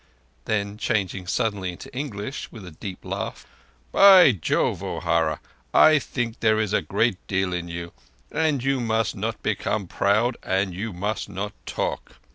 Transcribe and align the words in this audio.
Then, 0.45 0.79
changing 0.79 1.27
suddenly 1.27 1.73
into 1.73 1.95
English 1.95 2.51
with 2.51 2.65
a 2.65 2.71
deep 2.71 3.05
laugh: 3.05 3.45
"By 3.91 4.31
Jove! 4.31 4.81
O'Hara, 4.81 5.39
I 5.75 5.99
think 5.99 6.39
there 6.39 6.59
is 6.59 6.73
a 6.73 6.81
great 6.81 7.17
deal 7.27 7.53
in 7.53 7.67
you; 7.67 7.93
but 8.31 8.63
you 8.63 8.79
must 8.79 9.15
not 9.15 9.43
become 9.43 9.85
proud 9.85 10.37
and 10.41 10.73
you 10.73 10.91
must 10.91 11.29
not 11.29 11.53
talk. 11.67 12.15